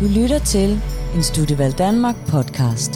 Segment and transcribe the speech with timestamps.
[0.00, 0.80] Du lytter til
[1.16, 2.94] en Studieval Danmark podcast.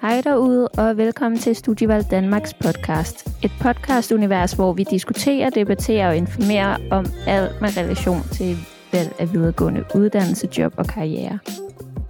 [0.00, 3.28] Hej derude, og velkommen til Studievalg Danmarks podcast.
[3.44, 8.56] Et podcast-univers, hvor vi diskuterer, debatterer og informerer om alt med relation til
[8.92, 11.38] valg af videregående uddannelse, job og karriere.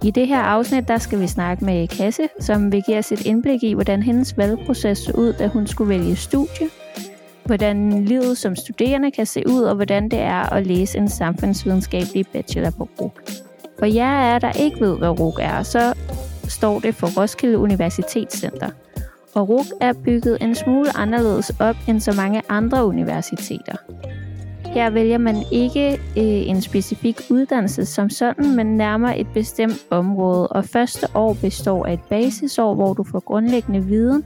[0.03, 3.25] I det her afsnit, der skal vi snakke med Kasse, som vil give os et
[3.25, 6.69] indblik i, hvordan hendes valgproces så ud, da hun skulle vælge studie,
[7.45, 12.25] hvordan livet som studerende kan se ud, og hvordan det er at læse en samfundsvidenskabelig
[12.27, 13.13] bachelor på RUG.
[13.79, 15.93] For jer er der ikke ved, hvad RUG er, så
[16.47, 18.69] står det for Roskilde Universitetscenter.
[19.33, 23.75] Og RUG er bygget en smule anderledes op end så mange andre universiteter.
[24.73, 25.97] Her vælger man ikke øh,
[26.49, 30.47] en specifik uddannelse som sådan, men nærmere et bestemt område.
[30.47, 34.23] Og første år består af et basisår, hvor du får grundlæggende viden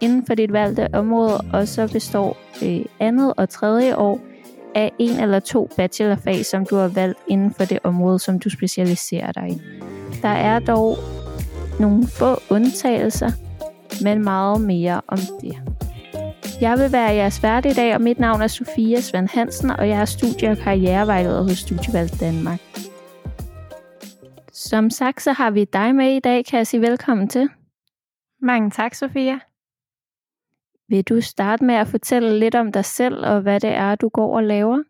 [0.00, 4.20] inden for dit valgte område, og så består øh, andet og tredje år
[4.74, 8.50] af en eller to bachelorfag, som du har valgt inden for det område, som du
[8.50, 9.60] specialiserer dig i.
[10.22, 10.96] Der er dog
[11.80, 13.30] nogle få undtagelser,
[14.04, 15.77] men meget mere om det.
[16.60, 19.88] Jeg vil være jeres vært i dag, og mit navn er Sofia Svend Hansen, og
[19.88, 22.60] jeg er studie- og karrierevejleder hos Studievalg Danmark.
[24.52, 26.44] Som sagt, så har vi dig med i dag.
[26.44, 27.48] Kan jeg sige velkommen til?
[28.40, 29.38] Mange tak, Sofia.
[30.88, 34.08] Vil du starte med at fortælle lidt om dig selv, og hvad det er, du
[34.08, 34.82] går og laver?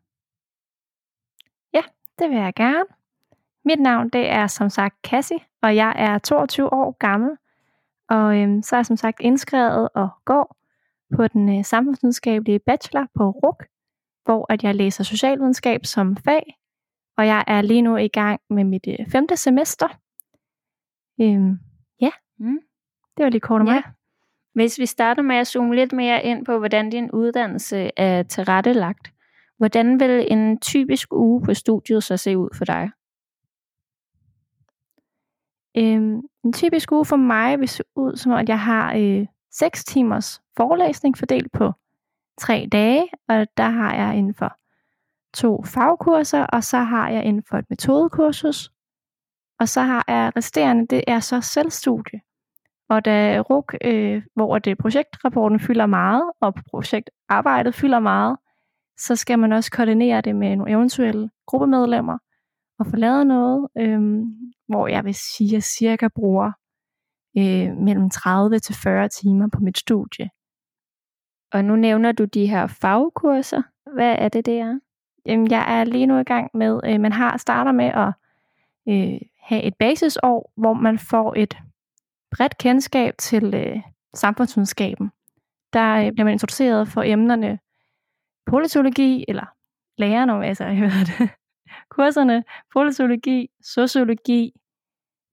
[1.75, 1.83] Ja,
[2.19, 2.85] det vil jeg gerne.
[3.65, 7.31] Mit navn det er som sagt Cassie, og jeg er 22 år gammel.
[8.09, 10.59] Og øhm, så er jeg som sagt indskrevet og går
[11.17, 13.67] på den øh, samfundsvidenskabelige bachelor på RUK,
[14.25, 16.59] hvor at jeg læser socialvidenskab som fag,
[17.17, 19.89] og jeg er lige nu i gang med mit øh, femte semester.
[21.21, 21.59] Øhm,
[22.01, 22.59] ja, mm.
[23.17, 23.73] det var lige kort om Ja.
[23.73, 23.83] mig.
[24.55, 29.13] Hvis vi starter med at zoome lidt mere ind på, hvordan din uddannelse er tilrettelagt,
[29.57, 32.91] hvordan vil en typisk uge på studiet så se ud for dig?
[35.77, 39.85] Øhm, en typisk uge for mig vil se ud som, at jeg har øh, 6
[39.85, 41.73] timers forelæsning fordelt på
[42.41, 44.53] tre dage, og der har jeg inden for
[45.35, 48.71] to fagkurser, og så har jeg inden for et metodekursus,
[49.61, 52.21] og så har jeg resterende, det er så selvstudie.
[52.89, 58.37] Og da RUK, øh, hvor det projektrapporten fylder meget, og projektarbejdet fylder meget,
[58.99, 62.19] så skal man også koordinere det med nogle eventuelle gruppemedlemmer,
[62.79, 64.01] og få lavet noget, øh,
[64.69, 66.53] hvor jeg vil sige, at jeg cirka bruger
[67.39, 70.29] øh, mellem 30 til 40 timer på mit studie.
[71.53, 73.63] Og nu nævner du de her fagkurser.
[73.95, 74.79] Hvad er det, det er?
[75.27, 78.13] Jamen, jeg er lige nu i gang med, øh, man har starter med at
[78.89, 81.59] øh, have et basisår, hvor man får et
[82.37, 83.83] bredt kendskab til øh,
[84.15, 85.11] samfundsvidenskaben.
[85.73, 87.59] Der øh, bliver man introduceret for emnerne
[88.47, 89.45] politologi, eller
[89.99, 91.31] lærerne, altså jeg ved det,
[91.91, 94.53] kurserne, politologi, sociologi,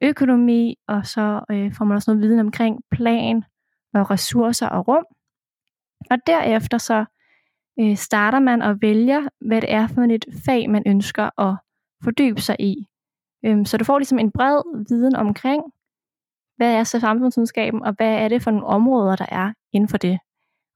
[0.02, 3.44] økonomi, og så øh, får man også noget viden omkring plan
[3.94, 5.06] og ressourcer og rum.
[6.12, 7.06] Og derefter så
[7.80, 11.56] øh, starter man og vælger, hvad det er for et fag, man ønsker at
[12.04, 12.88] fordybe sig i.
[13.46, 15.64] Øhm, så du får ligesom en bred viden omkring,
[16.58, 19.98] hvad er så samfundsvidenskaben, og hvad er det for nogle områder, der er inden for
[19.98, 20.20] det.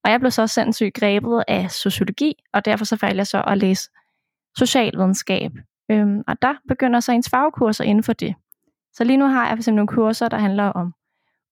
[0.03, 3.57] Og jeg blev så sindssygt grebet af sociologi, og derfor så valgte jeg så at
[3.57, 3.89] læse
[4.57, 5.51] socialvidenskab.
[5.91, 8.35] Øhm, og der begynder så ens fagkurser inden for det.
[8.93, 10.93] Så lige nu har jeg for eksempel nogle kurser, der handler om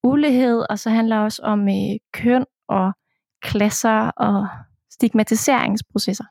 [0.04, 2.94] ulighed, og så handler også om øh, køn og
[3.42, 4.48] klasser og
[4.92, 6.24] stigmatiseringsprocesser.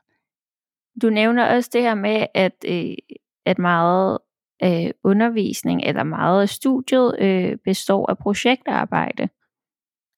[1.01, 2.95] Du nævner også det her med, at, øh,
[3.45, 4.17] at meget
[4.59, 9.29] af undervisning eller meget af studiet øh, består af projektarbejde.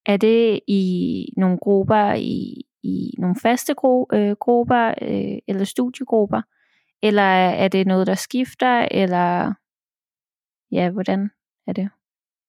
[0.06, 6.42] Er det i nogle grupper, i, i nogle faste gru, øh, grupper øh, eller studiegrupper?
[7.04, 8.88] Eller er det noget, der skifter?
[8.92, 9.54] Eller
[10.72, 11.30] ja, hvordan
[11.68, 11.90] er det?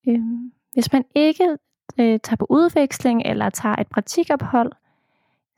[0.09, 1.59] Øhm, hvis man ikke
[1.99, 4.73] øh, tager på udveksling eller tager et praktikophold,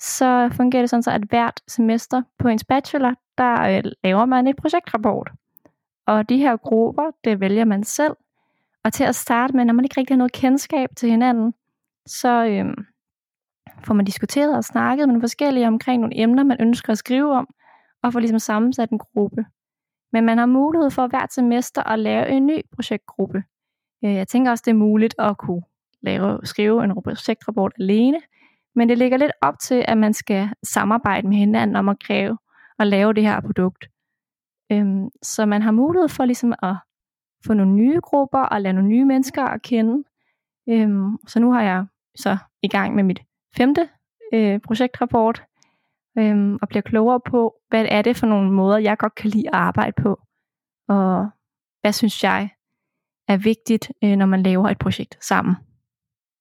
[0.00, 4.46] så fungerer det sådan, så at hvert semester på ens bachelor, der øh, laver man
[4.46, 5.30] et projektrapport.
[6.06, 8.16] Og de her grupper, det vælger man selv.
[8.84, 11.54] Og til at starte med, når man ikke rigtig har noget kendskab til hinanden,
[12.06, 12.74] så øh,
[13.84, 17.32] får man diskuteret og snakket med nogle forskellige omkring nogle emner, man ønsker at skrive
[17.32, 17.48] om,
[18.02, 19.44] og får ligesom sammensat en gruppe.
[20.12, 23.42] Men man har mulighed for hvert semester at lave en ny projektgruppe.
[24.04, 25.62] Øh, jeg tænker også, det er muligt at kunne
[26.02, 28.18] lave, skrive en projektrapport alene,
[28.74, 32.38] men det ligger lidt op til, at man skal samarbejde med hinanden om at kræve
[32.78, 33.88] og lave det her produkt.
[34.72, 36.74] Øhm, Så man har mulighed for ligesom at
[37.46, 40.04] få nogle nye grupper og lære nogle nye mennesker at kende.
[40.68, 43.20] Øhm, så nu har jeg så i gang med mit
[43.56, 43.88] femte
[44.34, 45.42] øh, projektrapport,
[46.18, 49.48] øhm, og bliver klogere på, hvad er det for nogle måder, jeg godt kan lide
[49.48, 50.20] at arbejde på,
[50.88, 51.28] og
[51.80, 52.50] hvad synes jeg
[53.28, 55.56] er vigtigt, øh, når man laver et projekt sammen.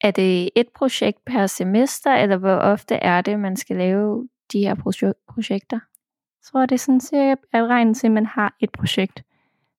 [0.03, 4.59] Er det et projekt per semester, eller hvor ofte er det, man skal lave de
[4.59, 4.75] her
[5.29, 5.79] projekter?
[6.41, 9.23] Jeg tror, det er sådan cirka regnet til, at man har et projekt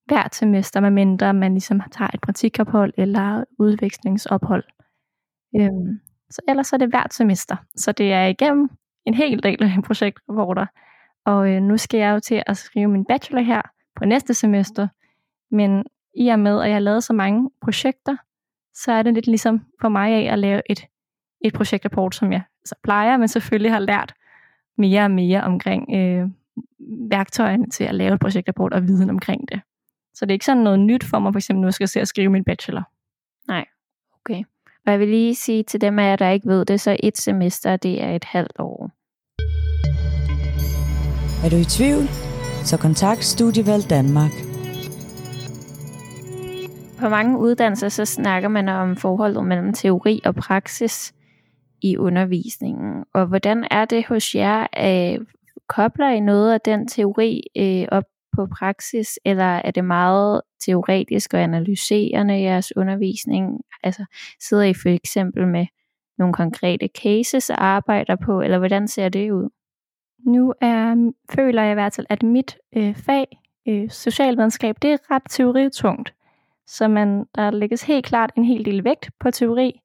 [0.05, 4.63] hvert semester, medmindre man ligesom tager et praktikophold eller udvekslingsophold.
[5.55, 5.99] Øhm,
[6.29, 7.55] så ellers er det hvert semester.
[7.75, 8.69] Så det er igennem
[9.05, 10.65] en hel del af projektrapporter.
[11.25, 13.61] Og øh, nu skal jeg jo til at skrive min bachelor her
[13.95, 14.87] på næste semester.
[15.51, 15.83] Men
[16.15, 18.17] i og med, at jeg har lavet så mange projekter,
[18.73, 20.85] så er det lidt ligesom for mig af at lave et,
[21.41, 24.13] et projektrapport, som jeg så plejer, men selvfølgelig har lært
[24.77, 26.27] mere og mere omkring øh,
[27.09, 29.61] værktøjerne til at lave et projektrapport og viden omkring det.
[30.13, 32.01] Så det er ikke sådan noget nyt for mig, for eksempel nu skal jeg se
[32.01, 32.83] at skrive min bachelor.
[33.47, 33.65] Nej,
[34.19, 34.43] okay.
[34.85, 37.17] Og jeg vil lige sige til dem af jer, der ikke ved det, så et
[37.17, 38.91] semester, det er et halvt år.
[41.45, 42.07] Er du i tvivl?
[42.65, 44.52] Så kontakt Studievalg Danmark.
[47.03, 51.13] På mange uddannelser så snakker man om forholdet mellem teori og praksis
[51.81, 53.03] i undervisningen.
[53.13, 54.67] Og hvordan er det hos jer?
[54.77, 55.25] Øh,
[55.67, 58.03] kobler I noget af den teori øh, op
[58.35, 63.61] på praksis, eller er det meget teoretisk og analyserende i jeres undervisning?
[63.83, 64.05] Altså
[64.39, 65.65] sidder I for eksempel med
[66.17, 69.49] nogle konkrete cases og arbejder på, eller hvordan ser det ud?
[70.27, 73.27] Nu er, føler jeg i hvert fald, at mit øh, fag,
[73.67, 76.13] øh, socialvidenskab, det er ret teoritungt.
[76.67, 79.79] Så man, der lægges helt klart en hel del vægt på teori,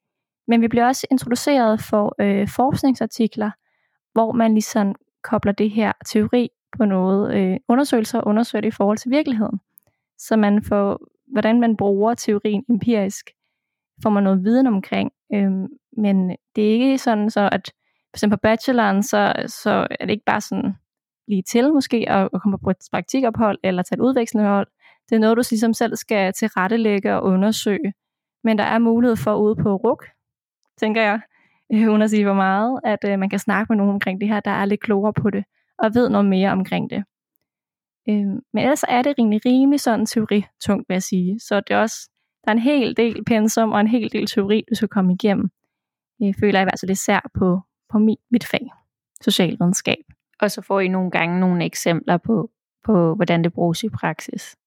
[0.48, 3.50] men vi bliver også introduceret for øh, forskningsartikler,
[4.12, 8.76] hvor man ligesom kobler det her teori på noget øh, undersøgelser og undersøger det i
[8.76, 9.60] forhold til virkeligheden.
[10.18, 11.00] Så man får,
[11.32, 13.30] hvordan man bruger teorien empirisk,
[14.02, 15.10] får man noget viden omkring.
[15.34, 15.50] Øh,
[15.96, 17.72] men det er ikke sådan, så at
[18.10, 20.74] for eksempel på bacheloren, så, så er det ikke bare sådan
[21.28, 24.66] lige til måske at, at komme på et praktikophold eller tage et udvekslingsophold.
[25.08, 27.92] Det er noget, du ligesom selv skal tilrettelægge og undersøge.
[28.44, 30.06] Men der er mulighed for ude på RUK,
[30.80, 31.20] tænker jeg,
[31.74, 34.28] øh, uden at sige hvor meget, at øh, man kan snakke med nogen omkring det
[34.28, 35.44] her, der er lidt klogere på det
[35.78, 37.04] og ved noget mere omkring det.
[38.08, 41.40] Øh, men ellers er det rimelig, rimelig sådan teoritungt, vil jeg sige.
[41.40, 42.10] Så det er også,
[42.44, 45.50] der er en hel del pensum og en hel del teori, du skal komme igennem.
[46.20, 47.60] Jeg føler i hvert fald især på,
[47.90, 48.70] på mit, mit fag,
[49.22, 50.04] socialvidenskab.
[50.40, 52.50] Og så får I nogle gange nogle eksempler på,
[52.84, 54.57] på, hvordan det bruges i praksis.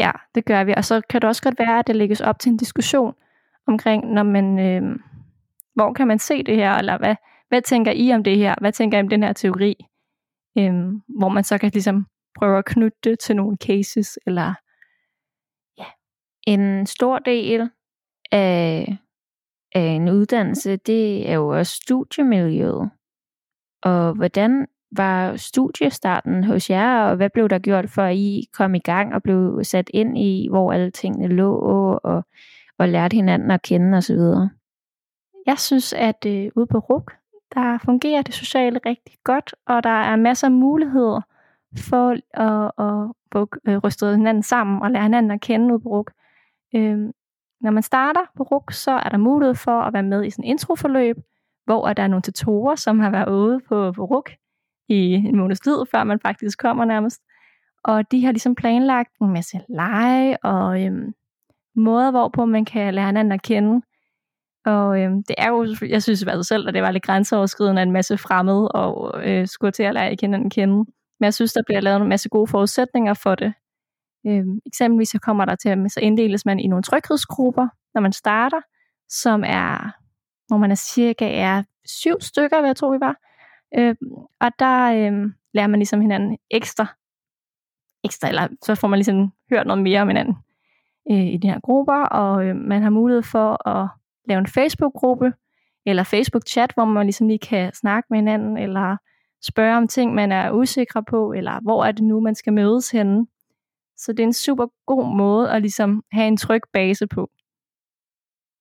[0.00, 0.74] Ja, det gør vi.
[0.76, 3.14] Og så kan det også godt være, at det lægges op til en diskussion
[3.66, 4.98] omkring, når man, øh,
[5.74, 7.16] hvor kan man se det her, eller hvad,
[7.48, 8.54] hvad tænker I om det her?
[8.60, 9.86] Hvad tænker I om den her teori?
[10.58, 10.74] Øh,
[11.18, 12.06] hvor man så kan ligesom
[12.38, 14.54] prøve at knytte det til nogle cases, eller
[15.78, 15.84] ja.
[16.46, 17.70] En stor del
[18.32, 18.96] af,
[19.74, 22.90] af en uddannelse, det er jo også studiemiljøet.
[23.82, 28.74] Og hvordan var studiestarten hos jer, og hvad blev der gjort for, at I kom
[28.74, 32.24] i gang og blev sat ind i, hvor alle tingene lå, og,
[32.78, 34.20] og lærte hinanden at kende osv.?
[35.46, 37.12] Jeg synes, at øh, ude på RUK,
[37.54, 41.20] der fungerer det sociale rigtig godt, og der er masser af muligheder
[41.78, 45.88] for at, at få øh, rystet hinanden sammen og lære hinanden at kende ude på
[45.88, 46.12] RUK.
[46.74, 46.98] Øh,
[47.60, 50.44] når man starter på RUK, så er der mulighed for at være med i sådan
[50.44, 51.16] en introforløb,
[51.64, 54.30] hvor der er nogle tutorer, som har været ude på, på RUK
[54.88, 57.20] i en måneds tid, før man faktisk kommer nærmest.
[57.84, 61.12] Og de har ligesom planlagt en masse lege og øhm,
[61.76, 63.82] måder, hvorpå man kan lære hinanden at kende.
[64.64, 67.82] Og øhm, det er jo, jeg synes i hvert selv, at det var lidt grænseoverskridende
[67.82, 70.76] en masse fremmede, og øh, skulle til at lære at kende.
[71.20, 73.54] Men jeg synes, der bliver lavet en masse gode forudsætninger for det.
[74.26, 78.12] Øhm, eksempelvis så kommer der til at så inddeles man i nogle tryghedsgrupper, når man
[78.12, 78.60] starter,
[79.08, 79.92] som er,
[80.48, 83.25] hvor man er cirka er syv stykker, hvad jeg tror vi var.
[83.78, 83.94] Øh,
[84.40, 86.86] og der øh, lærer man ligesom hinanden ekstra,
[88.04, 90.36] ekstra, eller så får man ligesom hørt noget mere om hinanden
[91.10, 93.88] øh, i de her grupper, og øh, man har mulighed for at
[94.28, 95.32] lave en Facebook-gruppe,
[95.86, 98.96] eller Facebook-chat, hvor man ligesom lige kan snakke med hinanden, eller
[99.42, 102.90] spørge om ting, man er usikker på, eller hvor er det nu, man skal mødes
[102.90, 103.26] henne.
[103.96, 107.30] Så det er en super god måde at ligesom have en tryg base på.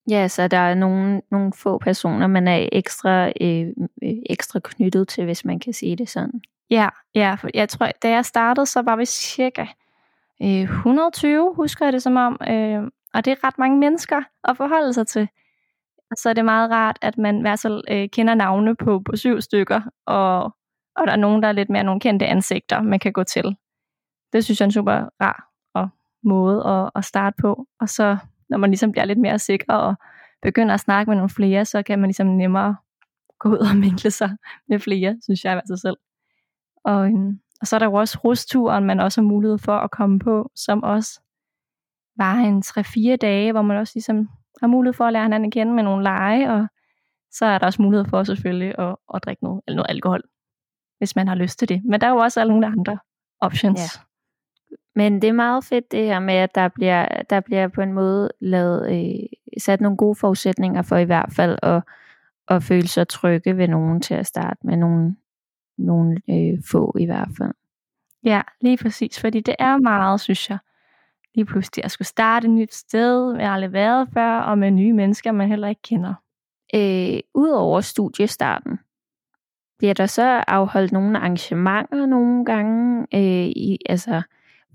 [0.09, 3.67] Ja, så der er nogle, nogle få personer, man er ekstra, øh,
[4.03, 6.41] øh, ekstra knyttet til, hvis man kan sige det sådan.
[6.69, 9.65] Ja, ja for jeg tror, da jeg startede, så var vi cirka
[10.41, 12.37] øh, 120, husker jeg det som om.
[12.49, 12.83] Øh,
[13.13, 15.27] og det er ret mange mennesker at forholde sig til
[16.17, 19.15] så er det meget rart, at man i hvert fald øh, kender navne på, på
[19.15, 20.43] syv stykker, og,
[20.95, 23.55] og der er nogen, der er lidt mere nogle kendte ansigter, man kan gå til.
[24.33, 25.89] Det synes jeg er super rar og
[26.23, 27.67] måde at, at starte på.
[27.79, 28.17] Og så,
[28.49, 29.95] når man ligesom bliver lidt mere sikker og
[30.41, 32.75] begynder at snakke med nogle flere, så kan man ligesom nemmere
[33.39, 34.37] gå ud og minkle sig
[34.67, 35.97] med flere, synes jeg i sig selv.
[36.83, 39.91] Og, øhm, og så er der jo også rusturen, man også har mulighed for at
[39.91, 41.21] komme på, som også
[42.17, 42.63] var en
[43.13, 44.29] 3-4 dage, hvor man også ligesom
[44.61, 46.67] har mulighed for at lære hinanden at kende med nogle lege, og
[47.31, 50.21] så er der også mulighed for selvfølgelig at, at drikke noget, eller noget alkohol,
[50.97, 51.81] hvis man har lyst til det.
[51.85, 52.99] Men der er jo også alle nogle andre
[53.41, 53.79] options.
[53.79, 54.01] Ja.
[54.95, 57.93] Men det er meget fedt det her med, at der bliver, der bliver på en
[57.93, 61.83] måde lavet, øh, sat nogle gode forudsætninger for i hvert fald at,
[62.47, 65.15] at føle sig trygge ved nogen til at starte med nogle,
[65.77, 67.53] nogle øh, få i hvert fald.
[68.23, 70.57] Ja, lige præcis, fordi det er meget, synes jeg,
[71.35, 74.93] lige pludselig at skulle starte et nyt sted, med aldrig været før, og med nye
[74.93, 76.13] mennesker, man heller ikke kender.
[76.75, 78.79] Øh, Udover studiestarten,
[79.77, 84.21] bliver der så afholdt nogle arrangementer nogle gange, øh, i, altså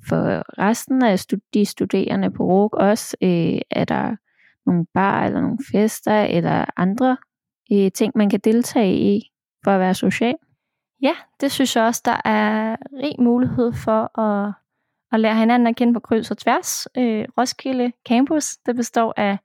[0.08, 1.18] for resten af
[1.54, 4.16] de studerende på RUG også, øh, er der
[4.66, 7.16] nogle bar eller nogle fester eller andre
[7.72, 9.20] øh, ting, man kan deltage i
[9.64, 10.34] for at være social?
[11.02, 14.52] Ja, det synes jeg også, der er rig mulighed for at,
[15.12, 16.88] at lære hinanden at kende på kryds og tværs.
[16.96, 19.38] Øh, Roskilde Campus, det består af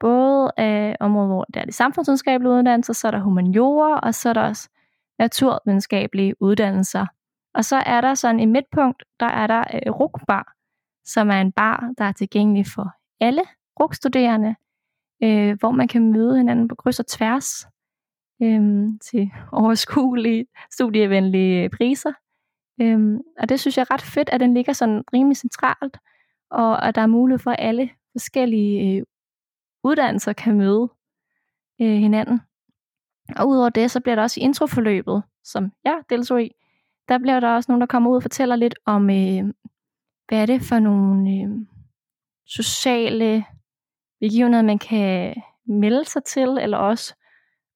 [0.00, 4.28] både af områder, hvor der er de samfundsvidenskabelige uddannelser, så er der humaniora, og så
[4.28, 4.68] er der også
[5.18, 7.06] naturvidenskabelige uddannelser.
[7.54, 10.54] Og så er der sådan i midtpunkt, der er der øh, RUG-bar,
[11.04, 12.90] som er en bar, der er tilgængelig for
[13.20, 13.42] alle
[13.80, 14.54] RUG-studerende,
[15.22, 17.66] øh, hvor man kan møde hinanden på kryds og tværs
[18.42, 22.12] øh, til overskuelige, studievenlige priser.
[22.80, 25.98] Øh, og det synes jeg er ret fedt, at den ligger sådan rimelig centralt,
[26.50, 29.02] og at der er mulighed for, at alle forskellige øh,
[29.84, 30.88] uddannelser kan møde
[31.80, 32.40] øh, hinanden.
[33.36, 36.50] Og udover det, så bliver der også i introforløbet, som jeg deltog i,
[37.10, 39.44] der bliver der også nogen, der kommer ud og fortæller lidt om, øh,
[40.28, 41.48] hvad er det for nogle øh,
[42.46, 43.44] sociale
[44.20, 45.34] begivenheder, man kan
[45.66, 47.14] melde sig til, eller også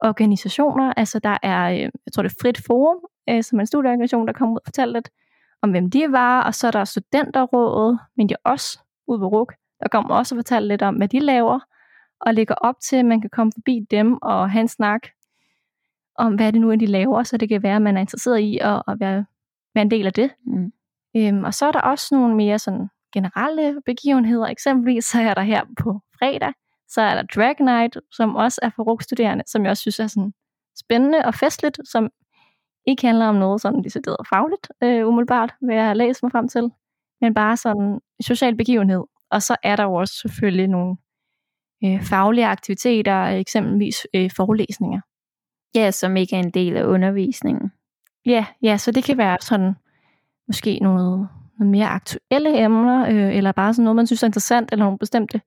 [0.00, 0.92] organisationer.
[0.96, 2.96] Altså der er, øh, jeg tror det er Frit Forum,
[3.30, 5.10] øh, som er en studieorganisation, der kommer ud og fortæller lidt
[5.62, 9.26] om, hvem de var, og så er der studenterrådet, men de er også ude på
[9.26, 11.60] RUK, der kommer også og fortæller lidt om, hvad de laver,
[12.20, 15.08] og lægger op til, at man kan komme forbi dem og have en snak
[16.18, 18.38] om, hvad det nu er, de laver, så det kan være, at man er interesseret
[18.38, 19.24] i at, at være,
[19.74, 20.30] være en del af det.
[20.46, 20.72] Mm.
[21.16, 24.46] Øhm, og så er der også nogle mere sådan generelle begivenheder.
[24.46, 26.52] Eksempelvis så er der her på fredag,
[26.88, 30.06] så er der Drag Night, som også er for RUG-studerende, som jeg også synes er
[30.06, 30.32] sådan
[30.78, 32.10] spændende og festligt, som
[32.86, 36.48] ikke handler om noget sådan decideret fagligt, øh, umiddelbart, hvad jeg har læst mig frem
[36.48, 36.70] til,
[37.20, 39.02] men bare sådan en social begivenhed.
[39.30, 40.96] Og så er der jo også selvfølgelig nogle
[41.84, 45.00] øh, faglige aktiviteter, eksempelvis øh, forelæsninger.
[45.74, 47.72] Ja, som ikke er en del af undervisningen.
[48.26, 49.74] Ja, ja, så det kan være sådan
[50.46, 51.28] måske noget,
[51.58, 54.98] noget mere aktuelle emner, øh, eller bare sådan noget, man synes er interessant, eller nogle
[54.98, 55.40] bestemte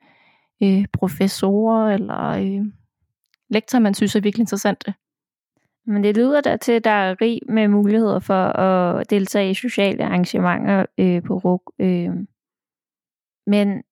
[0.63, 2.65] øh, professorer, eller øh,
[3.50, 4.93] lektorer, man synes er virkelig interessante.
[5.86, 9.53] Men det lyder der til, at der er rig med muligheder for at deltage i
[9.53, 11.74] sociale arrangementer øh, på RUG.
[11.79, 12.12] Øh.
[13.48, 13.84] Men,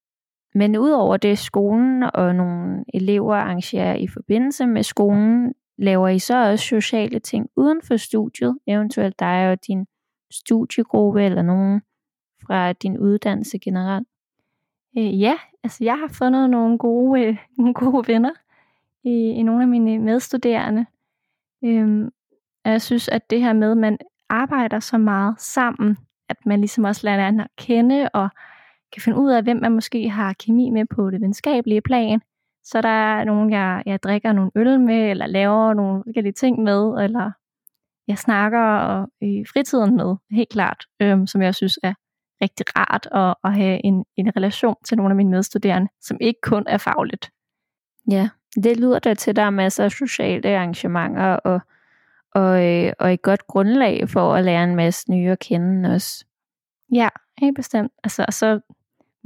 [0.56, 6.52] men udover det, skolen og nogle elever arrangerer i forbindelse med skolen, Laver I så
[6.52, 8.58] også sociale ting uden for studiet?
[8.68, 9.86] Eventuelt dig og din
[10.32, 11.82] studiegruppe eller nogen
[12.46, 14.08] fra din uddannelse generelt?
[14.98, 18.34] Øh, ja, altså jeg har fundet nogle gode, øh, nogle gode venner
[19.04, 20.86] i, i nogle af mine medstuderende.
[21.64, 22.10] Øhm,
[22.66, 23.98] jeg synes, at det her med, at man
[24.30, 25.98] arbejder så meget sammen,
[26.30, 28.30] at man ligesom også lærer hinanden at kende og
[28.94, 32.22] kan finde ud af, hvem man måske har kemi med på det venskabelige plan,
[32.66, 36.64] så der er nogen, jeg, jeg drikker nogle øl med, eller laver nogle forskellige ting
[36.64, 37.32] med, eller
[38.08, 41.94] jeg snakker og, i fritiden med, helt klart, øhm, som jeg synes er
[42.42, 46.40] rigtig rart at, at have en, en relation til nogle af mine medstuderende, som ikke
[46.42, 47.32] kun er fagligt.
[48.12, 48.30] Ja,
[48.64, 51.60] det lyder da til, at der er masser af sociale arrangementer og,
[52.32, 56.26] og, øh, og et godt grundlag for at lære en masse nye at kende også.
[56.94, 57.92] Ja, helt bestemt.
[58.04, 58.60] Altså, så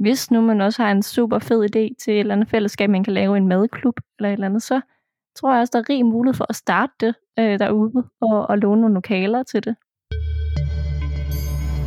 [0.00, 3.04] hvis nu man også har en super fed idé til et eller andet fællesskab, man
[3.04, 4.80] kan lave en madklub eller et eller andet, så
[5.36, 8.58] tror jeg også, der er rig mulighed for at starte det øh, derude og, og
[8.58, 9.76] låne nogle lokaler til det.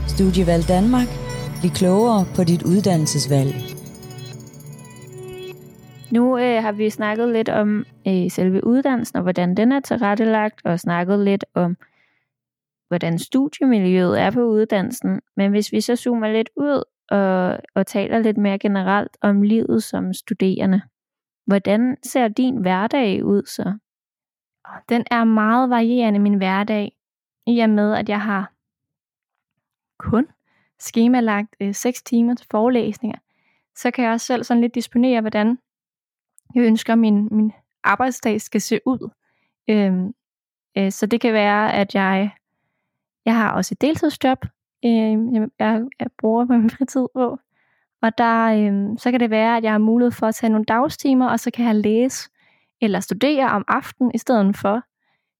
[0.08, 1.08] Studievalg Danmark.
[1.60, 3.53] Bliv klogere på dit uddannelsesvalg.
[6.12, 10.62] Nu øh, har vi snakket lidt om øh, selve uddannelsen og hvordan den er tilrettelagt,
[10.65, 11.77] og snakket lidt om,
[12.88, 15.22] hvordan studiemiljøet er på uddannelsen.
[15.38, 19.83] Men hvis vi så zoomer lidt ud og, og taler lidt mere generelt om livet
[19.83, 20.81] som studerende.
[21.45, 23.77] Hvordan ser din hverdag ud så?
[24.89, 26.98] Den er meget varierende, min hverdag,
[27.48, 28.53] i og med, at jeg har
[30.00, 30.27] kun
[30.79, 33.19] skemalagt øh, 6 timer til forelæsninger,
[33.75, 35.57] så kan jeg også selv sådan lidt disponere, hvordan
[36.55, 37.51] jeg ønsker, min, min
[37.83, 39.10] arbejdsdag skal se ud.
[39.69, 40.13] Øhm,
[40.77, 42.31] øh, så det kan være, at jeg,
[43.25, 44.45] jeg har også et deltidsjob,
[44.85, 47.37] øh, jeg, jeg, jeg bruger på min fritid på.
[48.01, 50.65] Og der, øh, så kan det være, at jeg har mulighed for at tage nogle
[50.65, 52.29] dagstimer, og så kan jeg læse
[52.81, 54.81] eller studere om aftenen i stedet for.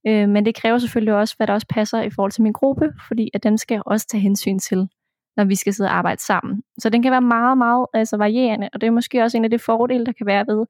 [0.08, 2.94] Øh, men det kræver selvfølgelig også, hvad der også passer i forhold til min gruppe,
[3.08, 4.90] fordi at dem skal jeg også tage hensyn til,
[5.38, 6.64] når vi skal sidde og arbejde sammen.
[6.78, 9.52] Så den kan være meget, meget altså varierende, og det er måske også en af
[9.52, 10.66] de fordele, der kan være ved,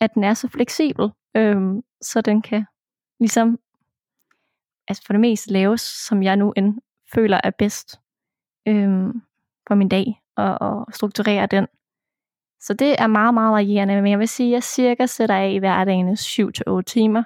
[0.00, 1.56] at den er så fleksibel, øh,
[2.02, 2.64] så den kan
[3.20, 3.58] ligesom
[4.88, 6.74] altså for det meste laves, som jeg nu end
[7.14, 8.00] føler er bedst
[8.68, 9.14] øh,
[9.68, 11.66] for min dag, og, og strukturere den.
[12.60, 15.50] Så det er meget, meget varierende, men jeg vil sige, at jeg cirka sætter af
[15.50, 17.22] i hverdagen 7-8 timer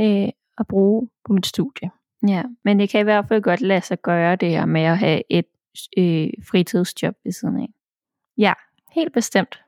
[0.00, 1.90] øh, at bruge på mit studie.
[2.28, 4.98] Ja, men det kan i hvert fald godt lade sig gøre det her med at
[4.98, 5.46] have et
[5.98, 7.68] øh, fritidsjob ved siden af.
[8.38, 8.52] Ja,
[8.92, 9.62] helt bestemt.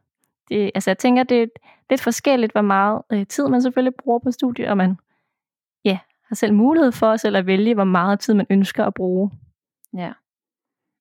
[0.48, 1.46] Det, altså jeg tænker, det er
[1.90, 4.96] lidt forskelligt, hvor meget øh, tid man selvfølgelig bruger på studiet, og man
[5.84, 9.30] ja, har selv mulighed for selv at vælge, hvor meget tid man ønsker at bruge.
[9.96, 10.12] Ja.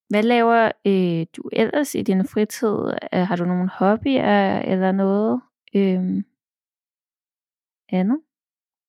[0.09, 2.93] Hvad laver øh, du ellers i din fritid?
[3.13, 5.41] Øh, har du nogle hobbyer eller noget
[5.75, 6.23] øh,
[7.89, 8.19] andet?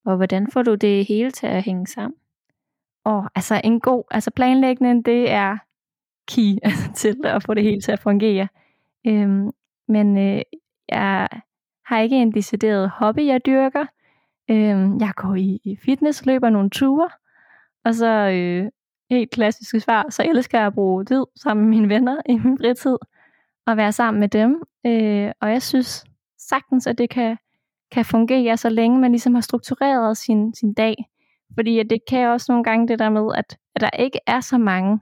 [0.05, 2.19] Og hvordan får du det hele til at hænge sammen?
[3.05, 5.59] Og altså en god, altså planlægning, det er
[6.29, 8.49] key altså, til at få det hele til at fungere.
[9.07, 9.51] Øhm,
[9.89, 10.43] men øh,
[10.89, 11.29] jeg
[11.85, 13.87] har ikke en decideret hobby, jeg dyrker.
[14.51, 17.11] Øhm, jeg går i, i fitness, løber nogle ture,
[17.85, 18.71] og så øh,
[19.11, 22.59] helt klassiske svar, så elsker jeg at bruge tid sammen med mine venner i min
[22.59, 22.97] fritid,
[23.67, 24.63] og være sammen med dem.
[24.87, 26.05] Øh, og jeg synes
[26.39, 27.37] sagtens, at det kan,
[27.93, 30.95] kan fungere, så længe man ligesom har struktureret sin, sin dag.
[31.55, 34.41] Fordi at det kan også nogle gange det der med, at, at der ikke er
[34.41, 35.01] så mange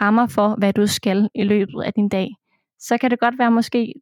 [0.00, 2.28] rammer for, hvad du skal i løbet af din dag.
[2.78, 3.94] Så kan det godt være måske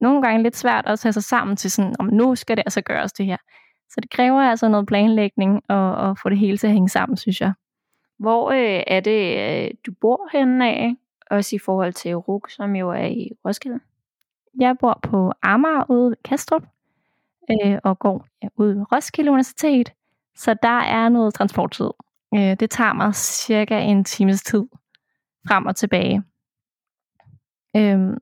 [0.00, 2.80] nogle gange lidt svært at tage sig sammen til sådan, om nu skal det altså
[2.80, 3.36] gøres det her.
[3.90, 7.16] Så det kræver altså noget planlægning og, og få det hele til at hænge sammen,
[7.16, 7.52] synes jeg.
[8.18, 10.94] Hvor øh, er det, øh, du bor henne af?
[11.30, 13.80] Også i forhold til RUK, som jo er i Roskilde.
[14.60, 16.62] Jeg bor på Amager ude ved Kastrup,
[17.50, 19.92] øh, og går ja, ude ved Roskilde Universitet.
[20.36, 21.90] Så der er noget transporttid.
[22.34, 24.64] Øh, det tager mig cirka en times tid
[25.48, 26.22] frem og tilbage.
[27.76, 28.18] Øhm,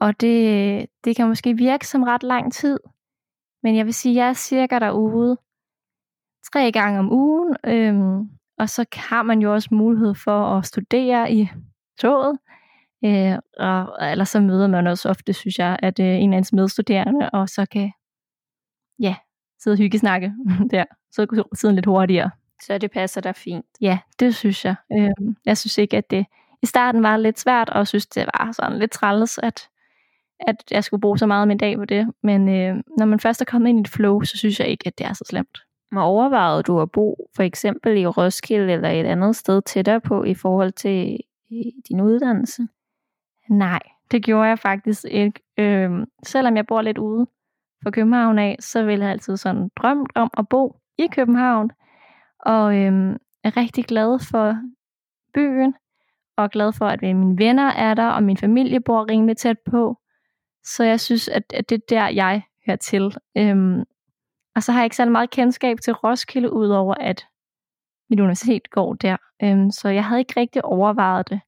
[0.00, 2.78] og det, det kan måske virke som ret lang tid,
[3.62, 5.36] men jeg vil sige, at jeg er cirka derude
[6.52, 11.32] tre gange om ugen, øhm, og så har man jo også mulighed for at studere
[11.32, 11.48] i
[12.00, 12.38] toget,
[13.04, 16.52] øh, og, eller så møder man også ofte, synes jeg, at øh, en af ens
[16.52, 17.92] medstuderende, og så kan
[18.98, 19.16] ja,
[19.62, 20.32] sidde og hygge snakke
[20.70, 22.30] der, så går tiden lidt hurtigere.
[22.62, 23.66] Så det passer dig fint?
[23.80, 24.74] Ja, det synes jeg.
[24.92, 26.26] Øh, jeg synes ikke, at det
[26.62, 29.68] i starten var lidt svært, og synes, det var sådan lidt træls, at,
[30.40, 32.06] at jeg skulle bruge så meget af min dag på det.
[32.22, 34.86] Men øh, når man først er kommet ind i et flow, så synes jeg ikke,
[34.86, 35.58] at det er så slemt.
[35.90, 40.24] Men overvejede du at bo for eksempel i Roskilde eller et andet sted tættere på
[40.24, 41.18] i forhold til
[41.88, 42.68] din uddannelse?
[43.50, 45.40] Nej, det gjorde jeg faktisk ikke.
[45.58, 47.26] Øhm, selvom jeg bor lidt ude
[47.82, 51.70] for København af, så ville jeg altid sådan drømt om at bo i København.
[52.40, 54.56] Og øhm, er rigtig glad for
[55.34, 55.74] byen,
[56.36, 59.98] og glad for, at mine venner er der, og min familie bor rimelig tæt på.
[60.64, 63.16] Så jeg synes, at, at det er der, jeg hører til.
[63.36, 63.84] Øhm,
[64.58, 67.26] og så har jeg ikke særlig meget kendskab til Roskilde, udover at
[68.10, 69.16] mit universitet går der.
[69.42, 71.40] Øhm, så jeg havde ikke rigtig overvejet det.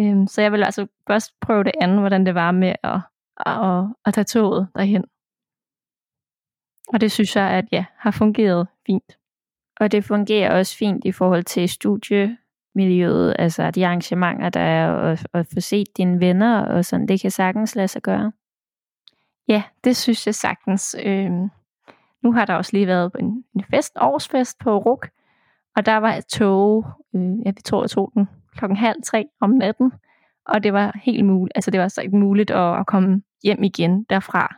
[0.00, 3.00] Øhm, så jeg vil altså først prøve det andet, hvordan det var med at,
[3.46, 5.04] at, at tage toget derhen.
[6.92, 9.18] Og det synes jeg, at ja, har fungeret fint.
[9.80, 15.18] Og det fungerer også fint i forhold til studiemiljøet, altså de arrangementer, der er, og,
[15.32, 18.32] og få set dine venner, og sådan, det kan sagtens lade sig gøre.
[19.48, 20.96] Ja, det synes jeg sagtens.
[21.04, 21.50] Øhm,
[22.26, 25.08] nu har der også lige været en, en fest, årsfest på RUK,
[25.76, 29.26] og der var et tog, øh, ja, vi tror, jeg tog den klokken halv tre
[29.40, 29.92] om natten,
[30.46, 33.62] og det var helt muligt, altså det var så ikke muligt at, at komme hjem
[33.62, 34.56] igen derfra.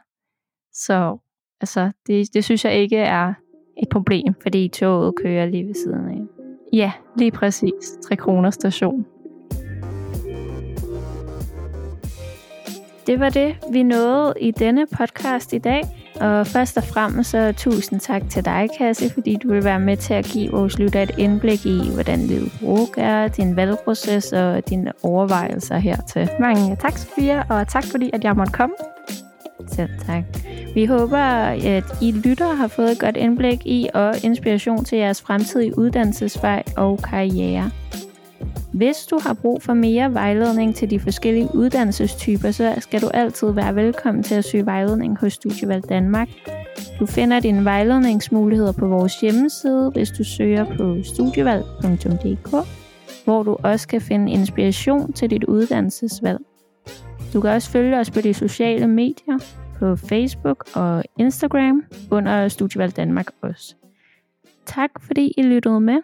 [0.73, 1.19] Så
[1.61, 3.35] altså, det, det synes jeg ikke er
[3.83, 4.35] et problem.
[4.43, 6.21] Fordi toget kører lige ved siden af.
[6.73, 7.99] Ja, lige præcis.
[8.03, 9.07] 3 kroner station.
[13.07, 15.83] Det var det, vi nåede i denne podcast i dag.
[16.21, 19.97] Og først og fremmest så tusind tak til dig, Kasse, fordi du vil være med
[19.97, 24.69] til at give vores lytter et indblik i, hvordan livet brug er, din valgproces og
[24.69, 26.29] dine overvejelser hertil.
[26.41, 28.75] Mange tak, Sofia, og tak fordi, at jeg måtte komme.
[29.69, 30.23] Selv tak.
[30.75, 35.23] Vi håber, at I lytter har fået et godt indblik i og inspiration til jeres
[35.23, 37.71] fremtidige uddannelsesvej og karriere.
[38.73, 43.51] Hvis du har brug for mere vejledning til de forskellige uddannelsestyper, så skal du altid
[43.51, 46.29] være velkommen til at søge vejledning hos Studievalg Danmark.
[47.01, 52.51] Du finder dine vejledningsmuligheder på vores hjemmeside, hvis du søger på studievalg.dk,
[53.25, 56.39] hvor du også kan finde inspiration til dit uddannelsesvalg.
[57.33, 59.39] Du kan også følge os på de sociale medier,
[59.79, 63.75] på Facebook og Instagram under Studievalg Danmark også.
[64.67, 65.99] Tak fordi I lyttede med.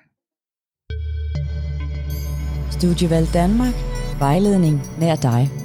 [2.75, 3.75] Studievalg Danmark.
[4.19, 5.63] Vejledning nær dig.